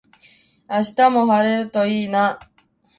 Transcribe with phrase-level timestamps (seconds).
[0.67, 2.39] 明日も晴れるといいな